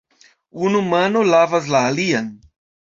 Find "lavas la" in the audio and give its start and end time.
1.35-1.81